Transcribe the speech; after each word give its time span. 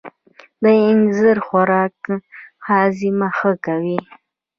د 0.61 0.63
اینځر 0.81 1.37
خوراک 1.47 1.99
هاضمه 2.67 3.29
ښه 3.37 3.51
کوي. 3.65 3.99